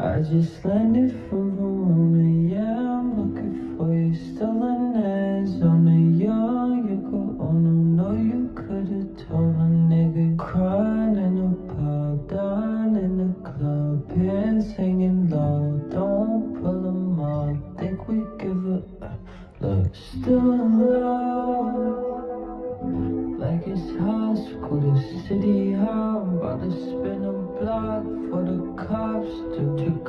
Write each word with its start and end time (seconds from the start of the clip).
I 0.00 0.20
just 0.20 0.64
landed 0.64 1.10
from 1.28 1.56
Verona, 1.56 2.54
yeah, 2.54 3.00
I'm 3.00 3.08
looking 3.18 3.76
for 3.76 3.92
you. 3.92 4.14
Still 4.14 4.62
in 4.62 4.94
Arizona, 4.94 5.90
you 6.16 6.28
go 7.10 7.18
on. 7.42 7.66
Oh 7.66 7.72
no, 7.98 8.12
you 8.12 8.48
could've 8.54 9.16
told 9.26 9.56
a 9.56 9.68
nigga 9.90 10.38
crying 10.38 11.16
in 11.16 11.36
a 11.42 11.50
pub, 11.74 12.30
down 12.30 12.94
in 12.94 13.12
the 13.18 13.30
club, 13.42 14.08
pants 14.14 14.70
hanging 14.76 15.30
low. 15.30 15.80
Don't 15.90 16.62
pull 16.62 16.80
them 16.80 17.18
up, 17.18 17.56
think 17.80 18.06
we 18.06 18.18
give 18.38 18.66
a 18.66 18.82
look. 19.60 19.92
Still 19.96 20.52
in 20.52 20.78
love. 20.78 22.28
Like 23.40 23.66
it's 23.66 23.90
high 23.98 24.36
school, 24.46 24.94
the 24.94 25.00
city 25.26 25.72
high. 25.72 26.06
About 26.38 26.60
to 26.62 26.70
spin 26.70 27.24
a 27.24 27.32
block 27.58 28.04
for 28.30 28.42
the 28.44 28.58
cops 28.86 29.34
to 29.56 29.62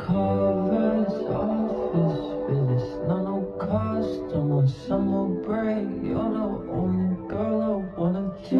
Covers 0.05 1.13
office 1.29 2.47
business. 2.47 2.85
Not 3.07 3.23
no 3.23 3.37
costume 3.59 4.51
or 4.51 4.67
summer 4.67 5.27
break. 5.45 5.87
You're 6.03 6.31
the 6.31 6.47
only 6.71 7.27
girl 7.27 7.61
I 7.61 7.99
wanna 7.99 8.33
do 8.49 8.59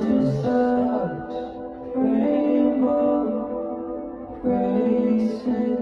Just 0.00 0.42
such 0.42 1.34
rainbow 1.94 3.22
races 4.42 5.77